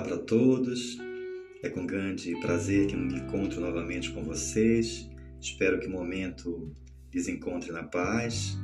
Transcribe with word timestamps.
Olá 0.00 0.08
para 0.08 0.18
todos. 0.18 0.96
É 1.62 1.68
com 1.68 1.84
grande 1.84 2.34
prazer 2.40 2.86
que 2.86 2.96
me 2.96 3.16
encontro 3.16 3.60
novamente 3.60 4.10
com 4.12 4.24
vocês. 4.24 5.06
Espero 5.38 5.78
que 5.78 5.88
o 5.88 5.90
momento 5.90 6.74
lhes 7.12 7.28
encontre 7.28 7.70
na 7.70 7.82
paz 7.82 8.56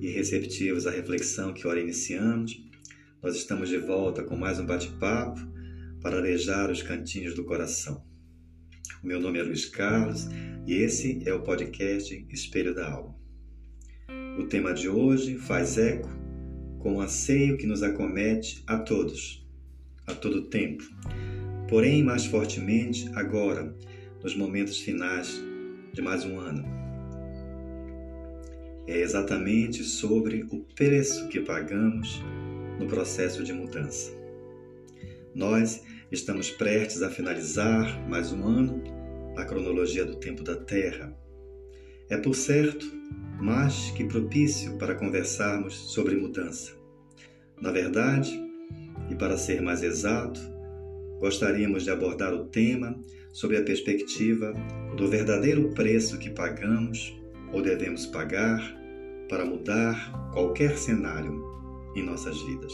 e 0.00 0.10
receptivos 0.10 0.84
à 0.84 0.90
reflexão 0.90 1.54
que 1.54 1.64
ora 1.64 1.80
iniciamos. 1.80 2.60
Nós 3.22 3.36
estamos 3.36 3.68
de 3.68 3.78
volta 3.78 4.24
com 4.24 4.34
mais 4.34 4.58
um 4.58 4.66
bate-papo 4.66 5.38
para 6.00 6.18
arejar 6.18 6.72
os 6.72 6.82
cantinhos 6.82 7.34
do 7.34 7.44
coração. 7.44 8.04
O 9.00 9.06
meu 9.06 9.20
nome 9.20 9.38
é 9.38 9.44
Luiz 9.44 9.66
Carlos 9.66 10.26
e 10.66 10.74
esse 10.74 11.22
é 11.24 11.32
o 11.32 11.44
podcast 11.44 12.26
Espelho 12.32 12.74
da 12.74 12.90
Alma. 12.90 13.14
O 14.36 14.42
tema 14.48 14.74
de 14.74 14.88
hoje 14.88 15.38
faz 15.38 15.78
eco 15.78 16.10
com 16.80 16.96
o 16.96 17.00
anseio 17.00 17.56
que 17.56 17.66
nos 17.66 17.84
acomete 17.84 18.64
a 18.66 18.76
todos 18.76 19.41
a 20.06 20.14
todo 20.14 20.42
tempo, 20.42 20.84
porém 21.68 22.02
mais 22.02 22.26
fortemente 22.26 23.10
agora, 23.14 23.74
nos 24.22 24.36
momentos 24.36 24.78
finais 24.78 25.42
de 25.92 26.00
mais 26.00 26.24
um 26.24 26.38
ano. 26.38 26.64
É 28.86 28.98
exatamente 28.98 29.84
sobre 29.84 30.44
o 30.50 30.60
preço 30.74 31.28
que 31.28 31.40
pagamos 31.40 32.22
no 32.78 32.86
processo 32.86 33.44
de 33.44 33.52
mudança. 33.52 34.12
Nós 35.34 35.82
estamos 36.10 36.50
prestes 36.50 37.02
a 37.02 37.08
finalizar 37.08 38.08
mais 38.08 38.32
um 38.32 38.44
ano 38.44 38.82
na 39.34 39.44
cronologia 39.44 40.04
do 40.04 40.16
tempo 40.16 40.42
da 40.42 40.56
Terra. 40.56 41.16
É, 42.10 42.16
por 42.16 42.34
certo, 42.34 42.84
mais 43.40 43.90
que 43.92 44.04
propício 44.04 44.76
para 44.76 44.94
conversarmos 44.94 45.74
sobre 45.92 46.16
mudança. 46.16 46.72
Na 47.60 47.70
verdade, 47.70 48.41
e 49.12 49.14
para 49.14 49.36
ser 49.36 49.60
mais 49.60 49.82
exato, 49.82 50.40
gostaríamos 51.20 51.84
de 51.84 51.90
abordar 51.90 52.32
o 52.32 52.46
tema 52.46 52.98
sob 53.30 53.54
a 53.54 53.62
perspectiva 53.62 54.54
do 54.96 55.06
verdadeiro 55.06 55.68
preço 55.74 56.18
que 56.18 56.30
pagamos 56.30 57.14
ou 57.52 57.60
devemos 57.60 58.06
pagar 58.06 58.58
para 59.28 59.44
mudar 59.44 60.30
qualquer 60.32 60.78
cenário 60.78 61.44
em 61.94 62.02
nossas 62.02 62.40
vidas. 62.40 62.72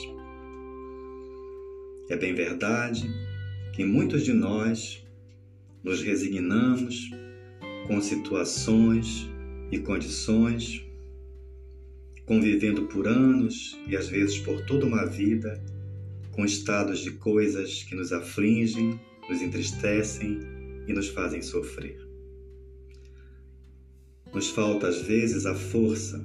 É 2.09 2.17
bem 2.17 2.33
verdade 2.35 3.11
que 3.75 3.85
muitos 3.85 4.25
de 4.25 4.33
nós 4.33 5.05
nos 5.83 6.03
resignamos 6.03 7.11
com 7.89 8.01
situações 8.01 9.29
e 9.73 9.79
condições, 9.81 10.85
convivendo 12.25 12.83
por 12.83 13.09
anos 13.09 13.77
e 13.89 13.97
às 13.97 14.09
vezes 14.09 14.39
por 14.39 14.65
toda 14.67 14.87
uma 14.87 15.05
vida 15.05 15.61
com 16.39 16.45
estados 16.45 17.01
de 17.01 17.11
coisas 17.11 17.83
que 17.83 17.97
nos 17.97 18.13
afligem, 18.13 19.01
nos 19.29 19.43
entristecem 19.43 20.39
e 20.87 20.93
nos 20.93 21.09
fazem 21.09 21.43
sofrer. 21.43 21.99
Nos 24.33 24.49
falta 24.49 24.87
às 24.87 25.03
vezes 25.03 25.47
a 25.47 25.55
força, 25.57 26.25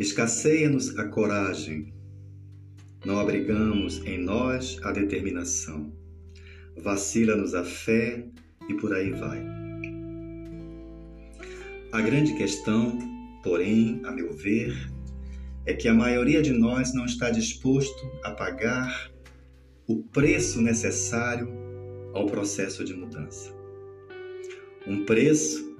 escasseia-nos 0.00 0.98
a 0.98 1.06
coragem, 1.06 1.94
não 3.06 3.20
abrigamos 3.20 4.04
em 4.04 4.18
nós 4.18 4.80
a 4.82 4.90
determinação, 4.90 5.96
vacila-nos 6.76 7.54
a 7.54 7.62
fé 7.62 8.26
e 8.68 8.74
por 8.74 8.92
aí 8.92 9.12
vai. 9.12 9.40
A 11.92 12.00
grande 12.00 12.36
questão, 12.36 12.98
porém, 13.44 14.00
a 14.04 14.10
meu 14.10 14.34
ver, 14.34 14.74
é 15.68 15.74
que 15.74 15.86
a 15.86 15.92
maioria 15.92 16.40
de 16.40 16.50
nós 16.50 16.94
não 16.94 17.04
está 17.04 17.28
disposto 17.28 18.10
a 18.24 18.30
pagar 18.30 19.12
o 19.86 20.02
preço 20.02 20.62
necessário 20.62 21.46
ao 22.14 22.24
processo 22.24 22.82
de 22.82 22.94
mudança. 22.94 23.54
Um 24.86 25.04
preço 25.04 25.76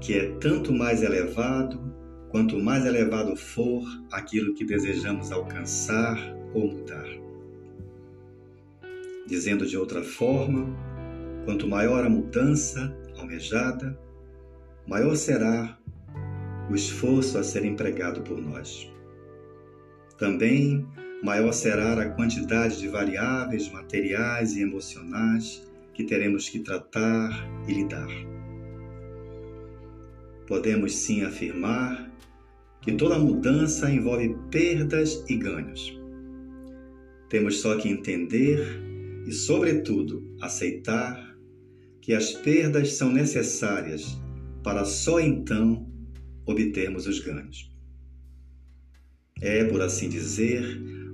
que 0.00 0.14
é 0.14 0.30
tanto 0.38 0.72
mais 0.72 1.02
elevado 1.02 1.78
quanto 2.30 2.58
mais 2.58 2.86
elevado 2.86 3.36
for 3.36 3.84
aquilo 4.10 4.54
que 4.54 4.64
desejamos 4.64 5.30
alcançar 5.30 6.18
ou 6.54 6.72
mudar. 6.72 7.08
Dizendo 9.26 9.66
de 9.66 9.76
outra 9.76 10.02
forma, 10.02 10.74
quanto 11.44 11.68
maior 11.68 12.02
a 12.02 12.08
mudança 12.08 12.96
almejada, 13.18 13.98
maior 14.86 15.14
será 15.16 15.78
o 16.70 16.74
esforço 16.74 17.36
a 17.36 17.42
ser 17.42 17.66
empregado 17.66 18.22
por 18.22 18.40
nós. 18.40 18.90
Também 20.18 20.84
maior 21.22 21.52
será 21.52 21.94
a 21.94 22.10
quantidade 22.10 22.80
de 22.80 22.88
variáveis 22.88 23.70
materiais 23.70 24.56
e 24.56 24.62
emocionais 24.62 25.64
que 25.94 26.02
teremos 26.02 26.48
que 26.48 26.58
tratar 26.58 27.30
e 27.68 27.72
lidar. 27.72 28.08
Podemos 30.46 30.96
sim 30.96 31.22
afirmar 31.22 32.10
que 32.80 32.92
toda 32.92 33.18
mudança 33.18 33.90
envolve 33.90 34.36
perdas 34.50 35.24
e 35.28 35.36
ganhos. 35.36 35.96
Temos 37.28 37.60
só 37.60 37.76
que 37.76 37.88
entender 37.88 38.58
e, 39.26 39.32
sobretudo, 39.32 40.36
aceitar 40.40 41.36
que 42.00 42.14
as 42.14 42.32
perdas 42.32 42.94
são 42.94 43.12
necessárias 43.12 44.18
para 44.64 44.84
só 44.84 45.20
então 45.20 45.86
obtermos 46.46 47.06
os 47.06 47.20
ganhos. 47.20 47.70
É, 49.40 49.64
por 49.64 49.80
assim 49.80 50.08
dizer, 50.08 50.64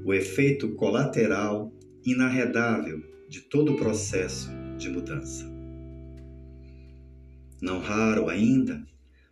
o 0.04 0.12
efeito 0.14 0.74
colateral 0.74 1.72
inarredável 2.04 3.02
de 3.28 3.40
todo 3.40 3.72
o 3.72 3.76
processo 3.76 4.50
de 4.78 4.88
mudança. 4.88 5.44
Não 7.60 7.78
raro 7.78 8.28
ainda, 8.28 8.84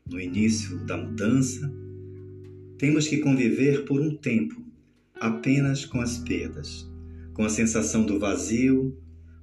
no 0.06 0.20
início 0.20 0.84
da 0.86 0.96
mudança, 0.96 1.70
temos 2.78 3.06
que 3.06 3.18
conviver 3.18 3.84
por 3.84 4.00
um 4.00 4.16
tempo 4.16 4.60
apenas 5.14 5.84
com 5.84 6.00
as 6.00 6.18
perdas, 6.18 6.90
com 7.34 7.44
a 7.44 7.48
sensação 7.48 8.04
do 8.04 8.18
vazio, 8.18 8.96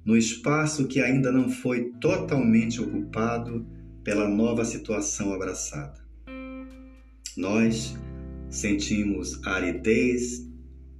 no 0.04 0.16
espaço 0.16 0.86
que 0.86 1.00
ainda 1.00 1.30
não 1.30 1.48
foi 1.48 1.92
totalmente 2.00 2.80
ocupado 2.80 3.66
pela 4.02 4.28
nova 4.28 4.64
situação 4.64 5.32
abraçada. 5.32 6.00
Nós 7.36 7.96
sentimos 8.50 9.40
a 9.46 9.54
aridez 9.54 10.46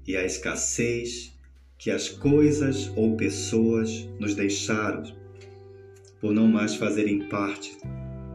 e 0.06 0.16
a 0.16 0.24
escassez 0.24 1.36
que 1.76 1.90
as 1.90 2.08
coisas 2.08 2.92
ou 2.96 3.16
pessoas 3.16 4.08
nos 4.18 4.34
deixaram 4.34 5.02
por 6.20 6.32
não 6.32 6.46
mais 6.46 6.74
fazerem 6.74 7.28
parte 7.28 7.76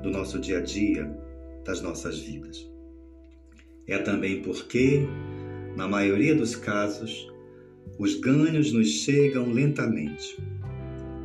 do 0.04 0.10
nosso 0.10 0.40
dia 0.40 0.58
a 0.58 0.62
dia, 0.62 1.06
das 1.64 1.82
nossas 1.82 2.20
vidas. 2.20 2.68
É 3.88 3.98
também 4.00 4.42
porque, 4.42 5.08
na 5.78 5.88
maioria 5.88 6.36
dos 6.36 6.56
casos, 6.56 7.32
os 8.00 8.16
ganhos 8.16 8.72
nos 8.72 8.88
chegam 8.88 9.52
lentamente 9.52 10.38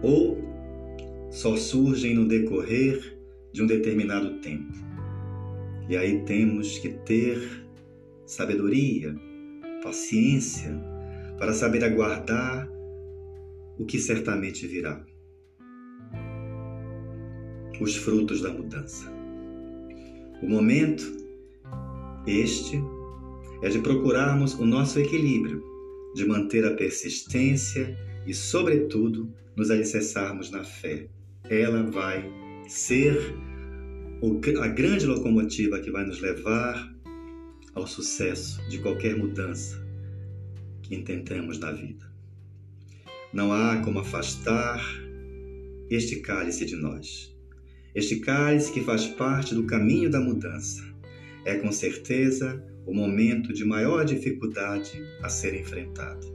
ou 0.02 0.38
só 1.30 1.56
surgem 1.56 2.14
no 2.14 2.28
decorrer 2.28 3.18
de 3.52 3.62
um 3.62 3.66
determinado 3.66 4.34
tempo. 4.40 4.72
E 5.88 5.96
aí 5.96 6.22
temos 6.24 6.78
que 6.78 6.90
ter 6.90 7.64
sabedoria, 8.30 9.12
paciência, 9.82 10.80
para 11.36 11.52
saber 11.52 11.82
aguardar 11.82 12.68
o 13.76 13.84
que 13.84 13.98
certamente 13.98 14.68
virá. 14.68 15.04
Os 17.80 17.96
frutos 17.96 18.40
da 18.40 18.52
mudança. 18.52 19.10
O 20.40 20.48
momento, 20.48 21.02
este, 22.24 22.80
é 23.62 23.68
de 23.68 23.80
procurarmos 23.80 24.54
o 24.54 24.64
nosso 24.64 25.00
equilíbrio, 25.00 25.64
de 26.14 26.24
manter 26.24 26.64
a 26.64 26.76
persistência 26.76 27.98
e, 28.24 28.32
sobretudo, 28.32 29.28
nos 29.56 29.72
alicerçarmos 29.72 30.52
na 30.52 30.62
fé. 30.62 31.08
Ela 31.48 31.82
vai 31.90 32.30
ser 32.68 33.18
a 34.60 34.68
grande 34.68 35.06
locomotiva 35.06 35.80
que 35.80 35.90
vai 35.90 36.06
nos 36.06 36.20
levar 36.20 36.99
ao 37.74 37.86
sucesso 37.86 38.60
de 38.68 38.78
qualquer 38.78 39.16
mudança 39.16 39.80
que 40.82 40.94
intentemos 40.94 41.58
na 41.58 41.72
vida. 41.72 42.10
Não 43.32 43.52
há 43.52 43.80
como 43.82 44.00
afastar 44.00 44.84
este 45.88 46.20
cálice 46.20 46.64
de 46.66 46.76
nós. 46.76 47.34
Este 47.94 48.20
cálice 48.20 48.72
que 48.72 48.80
faz 48.80 49.06
parte 49.06 49.54
do 49.54 49.64
caminho 49.64 50.10
da 50.10 50.20
mudança. 50.20 50.82
É 51.44 51.56
com 51.56 51.72
certeza 51.72 52.64
o 52.86 52.94
momento 52.94 53.52
de 53.52 53.64
maior 53.64 54.04
dificuldade 54.04 55.00
a 55.22 55.28
ser 55.28 55.54
enfrentado. 55.54 56.26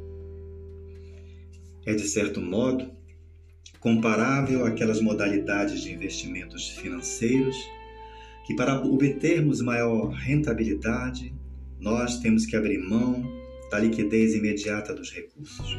É, 1.86 1.94
de 1.94 2.08
certo 2.08 2.42
modo, 2.42 2.90
comparável 3.80 4.66
àquelas 4.66 5.00
modalidades 5.00 5.82
de 5.82 5.94
investimentos 5.94 6.70
financeiros 6.70 7.56
que 8.46 8.56
para 8.56 8.80
obtermos 8.80 9.62
maior 9.62 10.10
rentabilidade, 10.10 11.34
nós 11.80 12.20
temos 12.20 12.46
que 12.46 12.56
abrir 12.56 12.78
mão 12.78 13.24
da 13.72 13.80
liquidez 13.80 14.36
imediata 14.36 14.94
dos 14.94 15.12
recursos. 15.12 15.78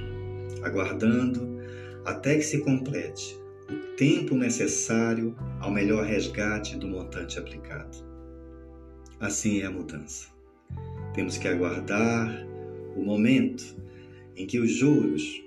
aguardando 0.62 1.56
até 2.04 2.34
que 2.34 2.42
se 2.42 2.58
complete 2.58 3.38
o 3.70 3.96
tempo 3.96 4.34
necessário 4.34 5.36
ao 5.60 5.70
melhor 5.70 6.04
resgate 6.04 6.76
do 6.76 6.88
montante 6.88 7.38
aplicado. 7.38 7.98
Assim 9.20 9.60
é 9.60 9.66
a 9.66 9.70
mudança. 9.70 10.28
Temos 11.14 11.38
que 11.38 11.46
aguardar 11.46 12.46
o 12.96 13.02
momento 13.02 13.76
em 14.34 14.46
que 14.46 14.58
os 14.58 14.70
juros 14.72 15.42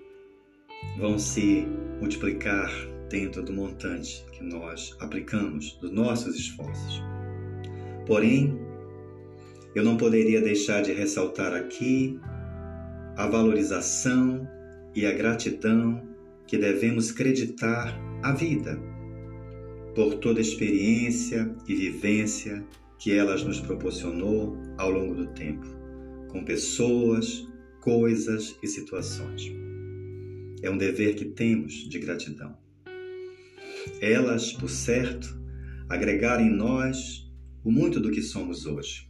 vão 0.97 1.19
se 1.19 1.67
multiplicar 1.99 2.71
dentro 3.09 3.43
do 3.43 3.51
montante 3.51 4.25
que 4.31 4.43
nós 4.43 4.95
aplicamos 4.99 5.73
dos 5.81 5.91
nossos 5.91 6.35
esforços. 6.35 7.01
Porém, 8.05 8.59
eu 9.75 9.83
não 9.83 9.97
poderia 9.97 10.41
deixar 10.41 10.81
de 10.81 10.93
ressaltar 10.93 11.53
aqui 11.53 12.19
a 13.17 13.27
valorização 13.27 14.47
e 14.95 15.05
a 15.05 15.11
gratidão 15.11 16.01
que 16.47 16.57
devemos 16.57 17.11
creditar 17.11 17.99
à 18.23 18.31
vida 18.31 18.79
por 19.93 20.15
toda 20.15 20.39
a 20.39 20.41
experiência 20.41 21.53
e 21.67 21.75
vivência 21.75 22.65
que 22.97 23.13
elas 23.13 23.43
nos 23.43 23.59
proporcionou 23.59 24.57
ao 24.77 24.89
longo 24.89 25.15
do 25.15 25.27
tempo, 25.27 25.67
com 26.29 26.43
pessoas, 26.43 27.47
coisas 27.81 28.57
e 28.61 28.67
situações. 28.67 29.51
É 30.61 30.69
um 30.69 30.77
dever 30.77 31.15
que 31.15 31.25
temos 31.25 31.87
de 31.87 31.99
gratidão. 31.99 32.57
Elas, 34.01 34.53
por 34.53 34.69
certo, 34.69 35.39
agregaram 35.87 36.43
em 36.45 36.55
nós 36.55 37.29
o 37.63 37.71
muito 37.71 37.99
do 37.99 38.11
que 38.11 38.21
somos 38.21 38.65
hoje. 38.65 39.07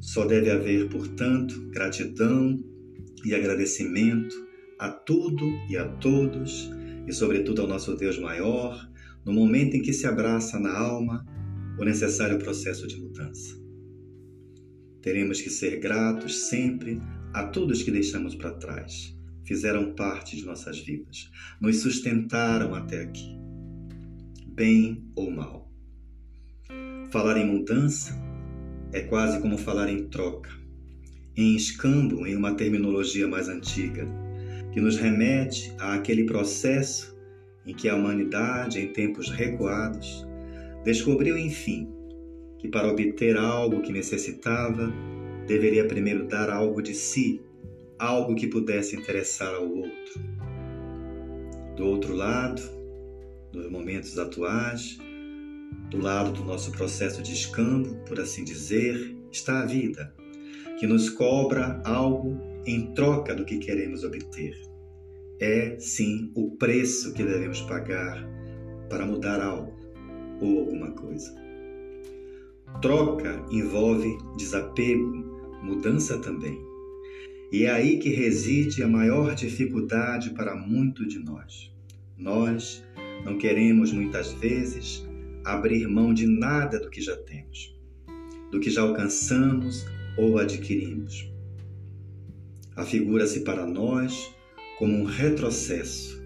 Só 0.00 0.24
deve 0.24 0.50
haver, 0.50 0.88
portanto, 0.88 1.68
gratidão 1.70 2.62
e 3.24 3.34
agradecimento 3.34 4.34
a 4.78 4.90
tudo 4.90 5.46
e 5.68 5.76
a 5.76 5.86
todos, 5.88 6.70
e 7.06 7.12
sobretudo 7.12 7.62
ao 7.62 7.68
nosso 7.68 7.96
Deus 7.96 8.18
maior, 8.18 8.90
no 9.24 9.32
momento 9.32 9.76
em 9.76 9.82
que 9.82 9.92
se 9.92 10.06
abraça 10.06 10.58
na 10.58 10.76
alma 10.76 11.24
o 11.78 11.84
necessário 11.84 12.38
processo 12.38 12.86
de 12.86 12.96
mudança. 12.96 13.56
Teremos 15.00 15.40
que 15.40 15.50
ser 15.50 15.78
gratos 15.78 16.48
sempre 16.48 17.00
a 17.32 17.44
todos 17.44 17.82
que 17.82 17.90
deixamos 17.90 18.34
para 18.34 18.52
trás, 18.54 19.16
fizeram 19.44 19.94
parte 19.94 20.36
de 20.36 20.44
nossas 20.44 20.78
vidas, 20.78 21.30
nos 21.60 21.80
sustentaram 21.80 22.74
até 22.74 23.02
aqui, 23.02 23.41
bem 24.54 25.02
ou 25.16 25.30
mal. 25.30 25.70
Falar 27.10 27.38
em 27.38 27.46
mudança 27.46 28.14
é 28.92 29.00
quase 29.00 29.40
como 29.40 29.56
falar 29.56 29.88
em 29.88 30.08
troca, 30.08 30.50
em 31.34 31.56
escambo 31.56 32.26
em 32.26 32.36
uma 32.36 32.54
terminologia 32.54 33.26
mais 33.26 33.48
antiga, 33.48 34.06
que 34.72 34.80
nos 34.80 34.96
remete 34.96 35.74
àquele 35.78 36.24
processo 36.24 37.16
em 37.66 37.74
que 37.74 37.88
a 37.88 37.94
humanidade, 37.94 38.78
em 38.78 38.92
tempos 38.92 39.30
recuados, 39.30 40.26
descobriu 40.84 41.38
enfim 41.38 41.88
que 42.58 42.68
para 42.68 42.88
obter 42.88 43.36
algo 43.36 43.80
que 43.80 43.92
necessitava, 43.92 44.92
deveria 45.46 45.86
primeiro 45.86 46.26
dar 46.26 46.50
algo 46.50 46.82
de 46.82 46.94
si, 46.94 47.40
algo 47.98 48.34
que 48.34 48.46
pudesse 48.46 48.96
interessar 48.96 49.54
ao 49.54 49.68
outro. 49.68 50.20
Do 51.76 51.86
outro 51.86 52.14
lado, 52.14 52.81
nos 53.52 53.70
momentos 53.70 54.18
atuais, 54.18 54.98
do 55.90 55.98
lado 55.98 56.32
do 56.32 56.44
nosso 56.44 56.72
processo 56.72 57.22
de 57.22 57.32
escambo, 57.32 57.96
por 58.06 58.18
assim 58.18 58.44
dizer, 58.44 59.14
está 59.30 59.60
a 59.60 59.66
vida, 59.66 60.14
que 60.78 60.86
nos 60.86 61.10
cobra 61.10 61.80
algo 61.84 62.40
em 62.66 62.92
troca 62.94 63.34
do 63.34 63.44
que 63.44 63.58
queremos 63.58 64.04
obter. 64.04 64.56
É, 65.40 65.76
sim, 65.78 66.30
o 66.34 66.52
preço 66.56 67.12
que 67.12 67.22
devemos 67.22 67.60
pagar 67.62 68.26
para 68.88 69.04
mudar 69.04 69.40
algo 69.40 69.72
ou 70.40 70.60
alguma 70.60 70.92
coisa. 70.92 71.34
Troca 72.80 73.44
envolve 73.50 74.16
desapego, 74.36 75.60
mudança 75.62 76.18
também. 76.18 76.58
E 77.50 77.64
é 77.64 77.70
aí 77.70 77.98
que 77.98 78.08
reside 78.08 78.82
a 78.82 78.88
maior 78.88 79.34
dificuldade 79.34 80.30
para 80.30 80.54
muito 80.54 81.06
de 81.06 81.18
nós. 81.18 81.70
Nós 82.16 82.82
não 83.24 83.38
queremos 83.38 83.92
muitas 83.92 84.32
vezes 84.32 85.06
abrir 85.44 85.86
mão 85.88 86.12
de 86.12 86.26
nada 86.26 86.78
do 86.78 86.90
que 86.90 87.00
já 87.00 87.16
temos, 87.16 87.74
do 88.50 88.60
que 88.60 88.70
já 88.70 88.82
alcançamos 88.82 89.86
ou 90.16 90.38
adquirimos. 90.38 91.30
Afigura-se 92.76 93.40
para 93.40 93.66
nós 93.66 94.34
como 94.78 94.94
um 94.94 95.04
retrocesso, 95.04 96.20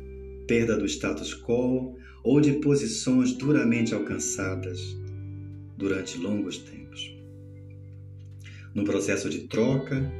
perda 0.47 0.77
do 0.77 0.87
status 0.87 1.35
quo 1.35 1.97
ou 2.23 2.41
de 2.41 2.55
posições 2.55 3.33
duramente 3.33 3.95
alcançadas 3.95 4.97
durante 5.77 6.19
longos 6.19 6.59
tempos. 6.59 7.15
No 8.75 8.85
processo 8.85 9.29
de 9.29 9.41
troca, 9.49 10.11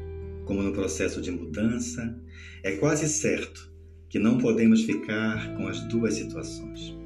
como 0.45 0.63
no 0.63 0.73
processo 0.73 1.21
de 1.21 1.31
mudança, 1.31 2.19
é 2.63 2.77
quase 2.77 3.09
certo 3.09 3.76
que 4.17 4.23
não 4.23 4.39
podemos 4.39 4.83
ficar 4.83 5.55
com 5.57 5.69
as 5.69 5.79
duas 5.83 6.15
situações. 6.15 6.97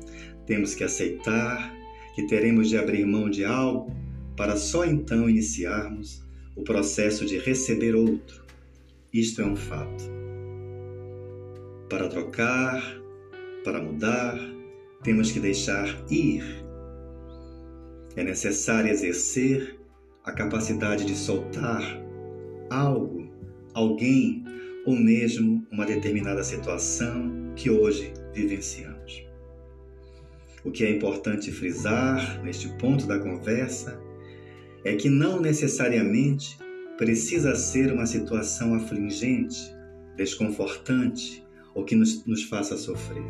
Temos 0.47 0.77
que 0.77 0.85
aceitar 0.85 1.75
que 2.15 2.25
teremos 2.29 2.69
de 2.69 2.79
abrir 2.79 3.05
mão 3.05 3.29
de 3.29 3.45
algo 3.45 3.93
para 4.37 4.57
só 4.57 4.85
então 4.85 5.29
iniciarmos 5.29 6.25
o 6.55 6.63
processo 6.63 7.27
de 7.27 7.37
receber 7.37 7.97
outro. 7.97 8.45
Isto 9.13 9.43
é 9.43 9.45
um 9.45 9.57
fato. 9.57 10.05
Para 11.89 12.07
trocar, 12.07 12.81
para 13.65 13.83
mudar, 13.83 14.39
temos 15.03 15.33
que 15.33 15.41
deixar 15.41 15.89
ir. 16.09 16.45
É 18.15 18.23
necessário 18.23 18.89
exercer 18.89 19.81
a 20.23 20.31
capacidade 20.31 21.05
de 21.05 21.17
soltar 21.17 21.83
algo, 22.71 23.29
alguém 23.75 24.45
ou 24.87 24.97
mesmo 24.97 25.67
uma 25.71 25.85
determinada 25.85 26.43
situação 26.43 27.53
que 27.55 27.71
hoje 27.71 28.13
vivenciamos. 28.33 29.25
O 30.65 30.71
que 30.71 30.85
é 30.85 30.91
importante 30.91 31.51
frisar 31.51 32.43
neste 32.43 32.69
ponto 32.79 33.07
da 33.07 33.19
conversa 33.19 33.99
é 34.85 34.95
que 34.95 35.09
não 35.09 35.41
necessariamente 35.41 36.59
precisa 36.99 37.55
ser 37.55 37.93
uma 37.93 38.07
situação 38.07 38.75
afligente, 38.75 39.75
desconfortante 40.17 41.43
ou 41.75 41.85
que 41.85 41.95
nos, 41.95 42.25
nos 42.27 42.43
faça 42.45 42.77
sofrer. 42.77 43.23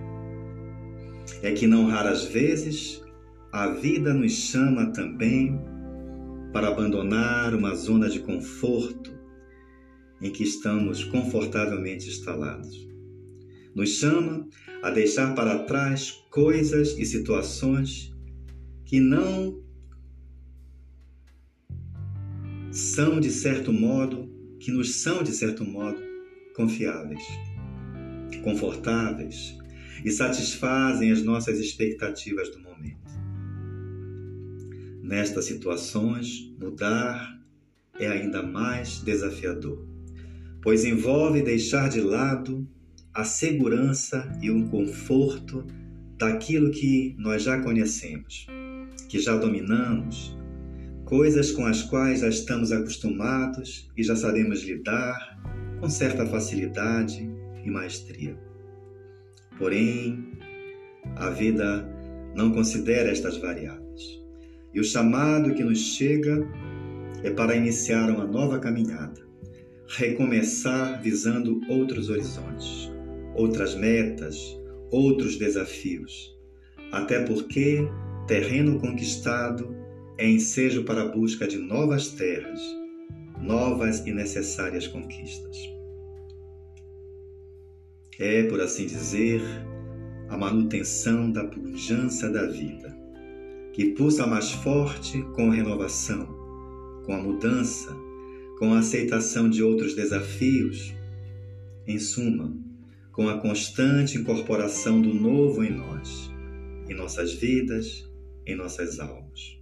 É 1.43 1.53
que 1.53 1.67
não 1.67 1.87
raras 1.87 2.25
vezes 2.25 3.03
a 3.53 3.69
vida 3.69 4.13
nos 4.13 4.33
chama 4.33 4.87
também 4.93 5.61
para 6.53 6.69
abandonar 6.69 7.55
uma 7.55 7.75
zona 7.75 8.09
de 8.09 8.21
conforto 8.21 9.20
em 10.21 10.31
que 10.31 10.43
estamos 10.43 11.05
confortavelmente 11.05 12.09
instalados. 12.09 12.89
Nos 13.75 13.91
chama 13.91 14.49
a 14.83 14.91
deixar 14.91 15.35
para 15.35 15.65
trás 15.65 16.11
coisas 16.31 16.97
e 16.99 17.05
situações 17.05 18.13
que 18.85 19.01
não 19.01 19.63
são 22.71 23.21
de 23.21 23.31
certo 23.31 23.73
modo, 23.73 24.29
que 24.59 24.71
nos 24.71 24.97
são 24.97 25.23
de 25.23 25.33
certo 25.33 25.65
modo 25.65 26.01
confiáveis, 26.55 27.23
confortáveis 28.43 29.57
e 30.05 30.11
satisfazem 30.11 31.11
as 31.11 31.23
nossas 31.23 31.59
expectativas 31.59 32.51
do 32.51 32.61
momento. 32.61 33.11
Nestas 35.03 35.47
situações, 35.47 36.53
mudar 36.59 37.39
é 37.99 38.07
ainda 38.07 38.43
mais 38.43 39.01
desafiador, 39.01 39.90
pois 40.63 40.85
envolve 40.85 41.43
deixar 41.43 41.89
de 41.89 42.01
lado 42.01 42.69
a 43.13 43.25
segurança 43.25 44.31
e 44.41 44.51
o 44.51 44.69
conforto 44.69 45.67
daquilo 46.17 46.71
que 46.71 47.15
nós 47.19 47.43
já 47.43 47.61
conhecemos, 47.61 48.47
que 49.09 49.19
já 49.19 49.37
dominamos, 49.37 50.37
coisas 51.05 51.51
com 51.51 51.67
as 51.67 51.83
quais 51.83 52.21
já 52.21 52.29
estamos 52.29 52.71
acostumados 52.71 53.91
e 53.97 54.03
já 54.03 54.15
sabemos 54.15 54.63
lidar 54.63 55.41
com 55.81 55.89
certa 55.89 56.27
facilidade 56.27 57.29
e 57.65 57.71
maestria. 57.71 58.39
Porém, 59.59 60.25
a 61.17 61.31
vida 61.31 61.87
não 62.35 62.53
considera 62.53 63.11
estas 63.11 63.39
variáveis. 63.39 64.21
E 64.73 64.81
o 64.81 64.85
chamado 64.85 65.55
que 65.55 65.65
nos 65.65 65.79
chega 65.79 66.47
é 67.25 67.31
para 67.31 67.57
iniciar 67.57 68.09
uma 68.09 68.25
nova 68.25 68.59
caminhada, 68.59 69.21
recomeçar 69.91 71.03
visando 71.03 71.61
outros 71.69 72.09
horizontes, 72.09 72.91
outras 73.35 73.75
metas, 73.75 74.57
outros 74.91 75.37
desafios. 75.37 76.39
Até 76.93 77.25
porque 77.25 77.89
terreno 78.27 78.79
conquistado 78.79 79.77
é 80.17 80.29
ensejo 80.29 80.85
para 80.85 81.03
a 81.03 81.09
busca 81.09 81.47
de 81.47 81.59
novas 81.59 82.11
terras, 82.11 82.61
novas 83.41 84.07
e 84.07 84.13
necessárias 84.13 84.87
conquistas. 84.87 85.57
É, 88.19 88.45
por 88.45 88.61
assim 88.61 88.87
dizer, 88.87 89.41
a 90.29 90.37
manutenção 90.37 91.33
da 91.33 91.45
pujança 91.45 92.31
da 92.31 92.47
vida, 92.47 92.97
que 93.73 93.87
pulsa 93.93 94.27
mais 94.27 94.53
forte 94.53 95.21
com 95.35 95.51
a 95.51 95.55
renovação, 95.55 96.27
com 97.07 97.15
a 97.15 97.19
mudança, 97.19 97.97
com 98.61 98.75
a 98.75 98.81
aceitação 98.81 99.49
de 99.49 99.63
outros 99.63 99.95
desafios, 99.95 100.95
em 101.87 101.99
suma, 101.99 102.55
com 103.11 103.27
a 103.27 103.39
constante 103.39 104.19
incorporação 104.19 105.01
do 105.01 105.15
novo 105.15 105.65
em 105.65 105.71
nós, 105.73 106.31
em 106.87 106.95
nossas 106.95 107.33
vidas, 107.33 108.07
em 108.47 108.55
nossas 108.55 109.01
almas. 109.01 109.59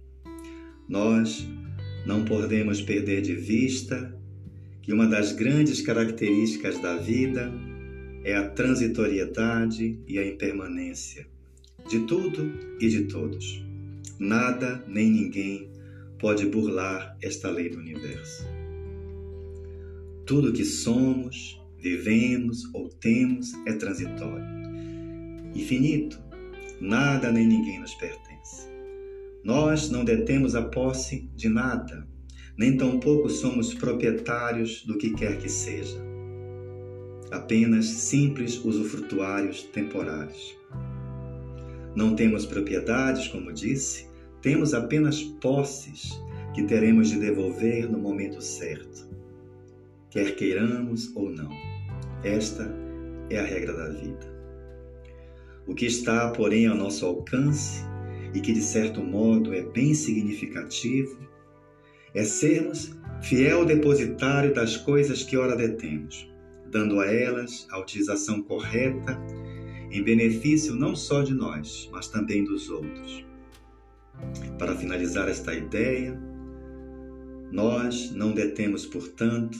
Nós 0.89 1.47
não 2.05 2.25
podemos 2.25 2.81
perder 2.81 3.21
de 3.21 3.33
vista 3.35 4.13
que 4.81 4.91
uma 4.91 5.07
das 5.07 5.31
grandes 5.31 5.79
características 5.81 6.77
da 6.81 6.97
vida 6.97 7.53
é 8.25 8.35
a 8.35 8.49
transitoriedade 8.49 9.97
e 10.05 10.19
a 10.19 10.27
impermanência 10.27 11.25
de 11.89 11.99
tudo 11.99 12.51
e 12.81 12.89
de 12.89 13.05
todos. 13.05 13.63
Nada 14.19 14.83
nem 14.89 15.09
ninguém 15.09 15.69
pode 16.19 16.45
burlar 16.47 17.17
esta 17.21 17.49
lei 17.49 17.69
do 17.69 17.77
universo. 17.77 18.58
Tudo 20.29 20.53
que 20.53 20.63
somos, 20.63 21.59
vivemos 21.79 22.71
ou 22.75 22.87
temos 22.87 23.51
é 23.65 23.73
transitório 23.73 24.45
e 25.55 25.59
finito. 25.59 26.21
Nada 26.79 27.31
nem 27.31 27.47
ninguém 27.47 27.79
nos 27.79 27.95
pertence. 27.95 28.69
Nós 29.43 29.89
não 29.89 30.05
detemos 30.05 30.53
a 30.53 30.61
posse 30.61 31.27
de 31.35 31.49
nada, 31.49 32.07
nem 32.55 32.77
tampouco 32.77 33.27
somos 33.27 33.73
proprietários 33.73 34.85
do 34.85 34.99
que 34.99 35.15
quer 35.15 35.39
que 35.39 35.49
seja. 35.49 35.97
Apenas 37.31 37.87
simples 37.87 38.63
usufrutuários 38.63 39.63
temporários. 39.63 40.55
Não 41.95 42.15
temos 42.15 42.45
propriedades, 42.45 43.27
como 43.29 43.51
disse, 43.51 44.05
temos 44.43 44.75
apenas 44.75 45.23
posses 45.23 46.21
que 46.53 46.61
teremos 46.61 47.09
de 47.09 47.17
devolver 47.17 47.89
no 47.89 47.97
momento 47.97 48.43
certo, 48.43 49.09
quer 50.09 50.35
queiramos 50.35 51.15
ou 51.15 51.29
não. 51.29 51.49
Esta 52.23 52.69
é 53.29 53.39
a 53.39 53.43
regra 53.43 53.73
da 53.73 53.89
vida. 53.89 54.39
O 55.67 55.75
que 55.75 55.85
está, 55.85 56.31
porém, 56.31 56.67
ao 56.67 56.75
nosso 56.75 57.05
alcance 57.05 57.83
e 58.33 58.39
que 58.39 58.53
de 58.53 58.61
certo 58.61 59.01
modo 59.01 59.53
é 59.53 59.61
bem 59.61 59.93
significativo 59.93 61.29
é 62.13 62.23
sermos 62.23 62.91
fiel 63.21 63.65
depositário 63.65 64.53
das 64.53 64.77
coisas 64.77 65.23
que 65.23 65.37
ora 65.37 65.55
detemos, 65.55 66.27
dando 66.71 66.99
a 66.99 67.05
elas 67.05 67.67
a 67.69 67.79
utilização 67.79 68.41
correta 68.41 69.19
em 69.91 70.03
benefício 70.03 70.75
não 70.75 70.95
só 70.95 71.21
de 71.21 71.33
nós, 71.33 71.89
mas 71.91 72.07
também 72.07 72.43
dos 72.43 72.69
outros. 72.69 73.25
Para 74.57 74.75
finalizar 74.75 75.29
esta 75.29 75.53
ideia, 75.53 76.19
nós 77.51 78.11
não 78.11 78.31
detemos, 78.31 78.85
portanto, 78.85 79.57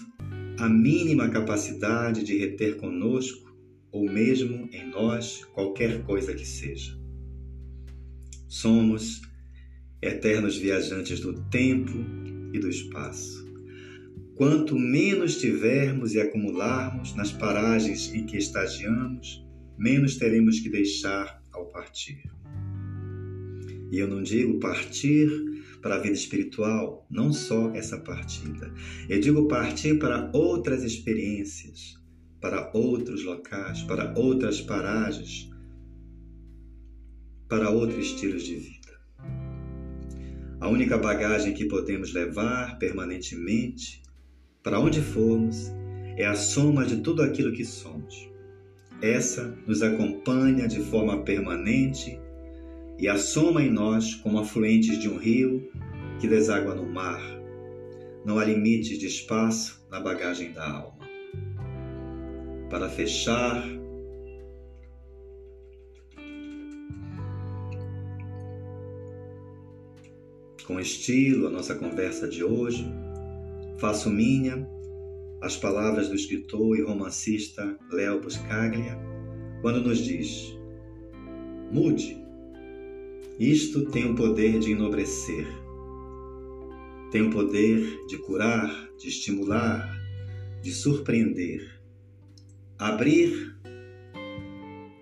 a 0.60 0.68
mínima 0.68 1.30
capacidade 1.30 2.22
de 2.22 2.38
reter 2.38 2.76
conosco 2.76 3.50
ou 3.92 4.04
mesmo 4.04 4.68
em 4.74 4.90
nós 4.90 5.46
qualquer 5.54 6.04
coisa 6.04 6.34
que 6.34 6.46
seja. 6.46 7.00
Somos 8.46 9.22
eternos 10.02 10.58
viajantes 10.58 11.22
do 11.22 11.34
tempo 11.50 11.94
e 12.54 12.60
do 12.60 12.68
espaço. 12.68 13.48
Quanto 14.36 14.78
menos 14.78 15.40
tivermos 15.40 16.14
e 16.14 16.20
acumularmos 16.20 17.16
nas 17.16 17.32
paragens 17.32 18.14
em 18.14 18.26
que 18.26 18.38
estagiamos, 18.38 19.46
menos 19.78 20.18
teremos 20.18 20.60
que 20.60 20.70
deixar 20.70 21.42
ao 21.54 21.68
partir. 21.68 22.22
E 23.92 23.98
eu 23.98 24.08
não 24.08 24.22
digo 24.22 24.60
partir 24.60 25.30
para 25.82 25.96
a 25.96 26.00
vida 26.00 26.16
espiritual, 26.16 27.06
não 27.10 27.32
só 27.32 27.72
essa 27.72 27.98
partida. 27.98 28.74
Eu 29.08 29.20
digo 29.20 29.48
partir 29.48 29.98
para 30.00 30.30
outras 30.34 30.84
experiências, 30.84 31.98
para 32.42 32.72
outros 32.74 33.24
locais, 33.24 33.84
para 33.84 34.14
outras 34.18 34.62
paragens, 34.62 35.50
para 37.48 37.70
outros 37.70 38.06
estilos 38.06 38.44
de 38.44 38.56
vida. 38.56 38.80
A 40.62 40.68
única 40.68 40.98
bagagem 40.98 41.54
que 41.54 41.66
podemos 41.66 42.14
levar 42.14 42.78
permanentemente, 42.78 44.04
para 44.62 44.80
onde 44.80 45.02
formos, 45.02 45.72
é 46.18 46.26
a 46.26 46.36
soma 46.36 46.86
de 46.86 46.98
tudo 46.98 47.24
aquilo 47.24 47.54
que 47.54 47.64
somos. 47.64 48.30
Essa 49.02 49.58
nos 49.66 49.82
acompanha 49.82 50.68
de 50.68 50.82
forma 50.82 51.24
permanente 51.24 52.20
e 53.00 53.08
a 53.08 53.18
soma 53.18 53.64
em 53.64 53.72
nós 53.72 54.14
como 54.16 54.40
afluentes 54.40 55.00
de 55.00 55.08
um 55.08 55.18
rio 55.18 55.72
que 56.20 56.28
deságua 56.28 56.76
no 56.76 56.86
mar. 56.86 57.22
Não 58.26 58.38
há 58.38 58.44
limites 58.44 59.00
de 59.00 59.08
espaço 59.08 59.82
na 59.90 60.02
bagagem 60.02 60.52
da 60.52 60.70
alma. 60.70 61.00
Para 62.70 62.90
fechar, 62.90 63.64
com 70.68 70.78
estilo 70.78 71.48
a 71.48 71.50
nossa 71.50 71.74
conversa 71.76 72.28
de 72.28 72.44
hoje, 72.44 72.86
faço 73.80 74.10
minha 74.10 74.68
as 75.42 75.56
palavras 75.56 76.10
do 76.10 76.16
escritor 76.16 76.78
e 76.78 76.82
romancista 76.82 77.78
Léo 77.90 78.22
Buscaglia, 78.22 79.00
quando 79.62 79.82
nos 79.82 80.00
diz: 80.00 80.54
Mude. 81.72 82.19
Isto 83.40 83.86
tem 83.86 84.12
o 84.12 84.16
poder 84.16 84.60
de 84.60 84.74
enobrecer, 84.74 85.48
tem 87.10 87.22
o 87.22 87.30
poder 87.30 88.06
de 88.06 88.18
curar, 88.18 88.90
de 88.98 89.08
estimular, 89.08 89.98
de 90.62 90.74
surpreender, 90.74 91.80
abrir 92.78 93.56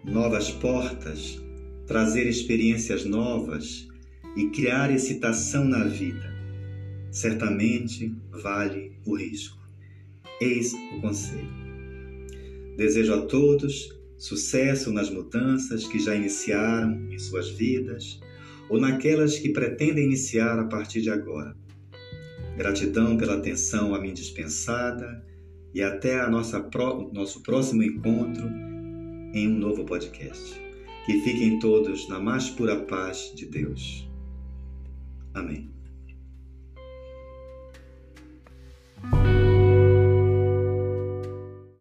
novas 0.06 0.52
portas, 0.52 1.42
trazer 1.88 2.28
experiências 2.28 3.06
novas 3.06 3.88
e 4.36 4.52
criar 4.52 4.94
excitação 4.94 5.66
na 5.66 5.86
vida, 5.86 6.32
certamente 7.10 8.16
vale 8.30 8.92
o 9.04 9.16
risco. 9.16 9.58
Eis 10.40 10.74
o 10.96 11.02
conselho. 11.02 11.50
Desejo 12.78 13.16
a 13.16 13.22
todos 13.26 13.98
sucesso 14.16 14.92
nas 14.92 15.10
mudanças 15.10 15.88
que 15.88 15.98
já 15.98 16.14
iniciaram 16.14 17.12
em 17.12 17.18
suas 17.18 17.50
vidas 17.50 18.20
ou 18.70 18.80
naquelas 18.80 19.38
que 19.38 19.50
pretendem 19.50 20.06
iniciar 20.06 20.60
a 20.60 20.66
partir 20.66 21.02
de 21.02 21.10
agora. 21.10 21.56
Gratidão 22.58 23.18
pela 23.18 23.36
atenção 23.36 23.94
a 23.94 24.00
mim 24.00 24.14
dispensada 24.14 25.24
e 25.74 25.82
até 25.82 26.20
a 26.20 26.30
nossa 26.30 26.60
nosso 27.14 27.44
próximo 27.44 27.84
encontro 27.84 28.48
em 29.34 29.48
um 29.48 29.58
novo 29.58 29.86
podcast. 29.86 30.60
Que 31.06 31.22
fiquem 31.22 31.60
todos 31.60 32.10
na 32.10 32.20
mais 32.20 32.50
pura 32.50 32.82
paz 32.86 33.32
de 33.36 33.46
Deus. 33.46 34.10
Amém. 35.34 35.77